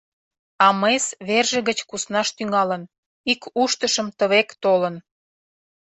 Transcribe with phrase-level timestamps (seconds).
[0.65, 2.83] А мыйс верже гыч куснаш тӱҥалын:
[3.31, 4.95] ик уштышым тывек толын.